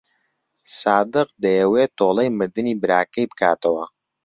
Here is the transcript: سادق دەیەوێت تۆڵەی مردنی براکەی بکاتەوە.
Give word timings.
سادق 0.79 1.29
دەیەوێت 1.43 1.91
تۆڵەی 1.99 2.35
مردنی 2.37 2.79
براکەی 2.81 3.29
بکاتەوە. 3.31 3.85